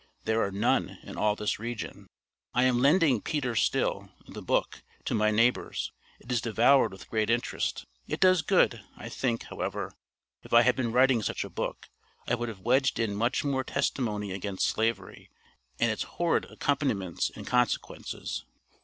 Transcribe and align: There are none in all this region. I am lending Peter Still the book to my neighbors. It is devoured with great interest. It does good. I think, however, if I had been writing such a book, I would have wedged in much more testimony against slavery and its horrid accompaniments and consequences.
There 0.23 0.41
are 0.43 0.49
none 0.49 0.97
in 1.03 1.15
all 1.15 1.35
this 1.35 1.59
region. 1.59 2.07
I 2.55 2.63
am 2.63 2.79
lending 2.79 3.21
Peter 3.21 3.55
Still 3.55 4.09
the 4.27 4.41
book 4.41 4.81
to 5.05 5.13
my 5.13 5.29
neighbors. 5.29 5.91
It 6.19 6.31
is 6.31 6.41
devoured 6.41 6.91
with 6.91 7.07
great 7.07 7.29
interest. 7.29 7.85
It 8.07 8.19
does 8.19 8.41
good. 8.41 8.83
I 8.97 9.09
think, 9.09 9.43
however, 9.43 9.93
if 10.41 10.53
I 10.53 10.63
had 10.63 10.75
been 10.75 10.91
writing 10.91 11.21
such 11.21 11.43
a 11.43 11.51
book, 11.51 11.87
I 12.27 12.33
would 12.33 12.49
have 12.49 12.61
wedged 12.61 12.97
in 12.97 13.13
much 13.13 13.43
more 13.43 13.63
testimony 13.63 14.31
against 14.31 14.67
slavery 14.67 15.29
and 15.79 15.91
its 15.91 16.01
horrid 16.01 16.45
accompaniments 16.45 17.29
and 17.35 17.45
consequences. 17.45 18.43